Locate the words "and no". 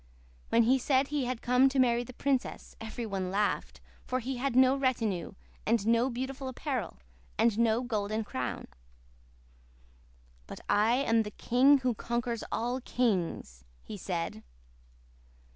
5.63-6.09, 7.37-7.83